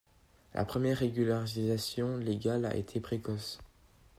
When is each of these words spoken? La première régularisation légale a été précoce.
La 0.55 0.65
première 0.65 0.97
régularisation 0.97 2.17
légale 2.17 2.65
a 2.65 2.75
été 2.75 2.99
précoce. 2.99 3.59